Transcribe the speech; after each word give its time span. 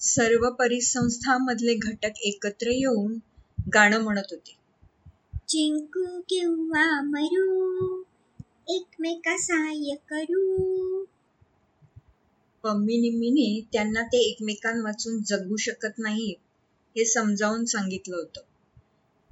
सर्व 0.00 0.48
परिसंस्थांमधले 0.50 1.74
घटक 1.74 2.18
एकत्र 2.20 2.70
येऊन 2.70 3.18
गाणं 3.74 4.00
म्हणत 4.00 4.30
होते. 4.30 4.56
जिंकू 5.48 6.04
किंवा 6.20 6.84
मरू 7.02 8.02
एकमेका 8.68 9.36
सहाय्य 9.38 9.94
करू. 10.10 11.04
पम्मी 12.64 12.96
निम्मीने 12.96 13.48
त्यांना 13.72 14.02
ते 14.02 14.18
एकमेकांवाचून 14.30 15.22
जगू 15.22 15.56
शकत 15.56 15.98
नाहीत 15.98 16.36
हे 16.96 17.04
समजावून 17.04 17.64
सांगितलं 17.64 18.16
होतं. 18.16 18.40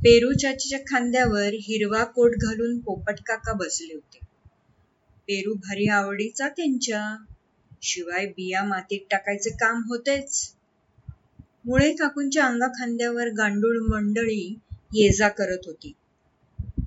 पेरू 0.01 0.33
चाचीच्या 0.33 0.79
खांद्यावर 0.79 1.55
हिरवा 1.61 2.05
कोट 2.05 2.31
घालून 2.43 2.79
पोपट 2.79 3.21
काका 3.27 3.53
बसले 3.53 3.95
होते. 3.95 4.19
पेरू 5.29 5.55
भारी 5.55 5.89
आवडीचा 5.89 6.49
त्यांच्या 6.49 7.17
शिवाय 7.85 8.27
बिया 8.27 8.63
मातीत 8.65 9.01
टाकायचे 9.11 9.51
काम 9.51 9.83
होतेच 9.89 10.55
मुळे 11.65 11.93
काकूंच्या 11.93 12.45
अंगाखांद्यावर 12.45 13.29
गांडूळ 13.29 13.79
मंडळी 13.89 14.55
ये 14.95 15.09
जा 15.13 15.29
करत 15.29 15.67
होती. 15.67 15.93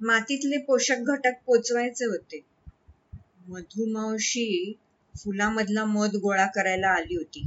मातीतले 0.01 0.57
पोषक 0.57 0.97
घटक 1.05 1.33
पोचवायचे 1.45 2.05
होते. 2.05 2.39
मधुमावशी 3.47 4.73
फुलामधला 5.15 5.85
मध 5.85 6.15
गोळा 6.15 6.45
करायला 6.45 6.89
आली 6.89 7.15
होती. 7.15 7.45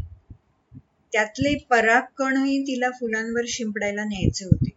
त्यातले 1.12 1.54
परागकणही 1.70 2.60
तिला 2.62 2.90
फुलांवर 2.90 3.45
शिंपडायला 3.48 4.04
न्यायचे 4.04 4.45
होते. 4.45 4.70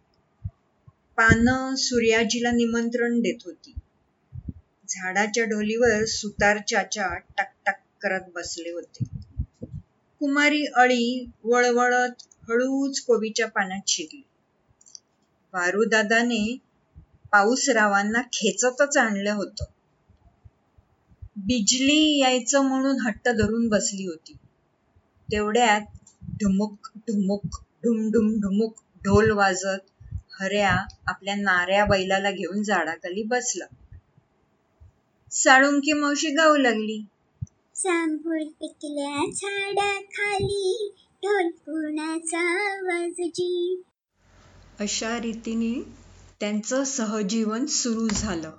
पानं 1.18 1.74
सूर्याजीला 1.74 2.50
निमंत्रण 2.50 3.20
देत 3.20 3.44
होती. 3.44 3.74
झाडाच्या 4.88 5.44
ढोलीवर 5.44 6.04
सुतार 6.04 6.58
चाचा 6.68 7.14
टकटक 7.38 7.80
करत 8.04 8.30
बसले 8.34 8.70
होते. 8.70 9.04
कुमारी 10.20 10.64
अळी 10.64 11.30
वळवळत 11.44 12.22
हळूच 12.48 13.00
कोबीच्या 13.00 13.48
पाण्यात 13.48 13.80
शिरली. 13.86 14.22
वारूदादाने 15.54 16.58
पाऊसरावांना 17.32 18.22
खेचतच 18.32 18.96
आणलं 18.96 19.32
होतं. 19.32 19.64
बिजली 21.36 22.18
यायचं 22.18 22.60
म्हणून 22.60 23.00
हट्ट 23.00 23.28
धरून 23.28 23.68
बसली 23.68 24.06
होती. 24.06 24.36
तेवढ्यात 25.32 25.80
ढुमुक 26.32 26.88
ढुमुक 26.96 27.46
ढुमढुम 27.84 28.40
ढुमुक 28.40 28.74
ढोल 29.04 29.30
वाजत 29.30 30.04
हऱ्या 30.40 30.86
आपल्या 31.06 31.34
नाऱ्या 31.34 31.84
बैलाला 31.84 32.30
घेऊन 32.30 32.62
झाडाखाली 32.62 33.22
बसला. 33.22 33.64
साळुंकी 35.30 35.92
मावशी 35.92 36.30
गाऊ 36.30 36.56
लागली. 36.56 37.04
जांभूळ 37.76 38.42
पिकल्या 38.60 39.30
झाडाखाली 39.32 40.92
ढोल 41.22 41.50
कुणाचा 41.50 42.42
अशा 44.80 45.20
रीतीने 45.20 45.72
त्यांचं 46.40 46.84
सहजीवन 46.84 47.66
सुरू 47.66 48.08
झालं. 48.08 48.50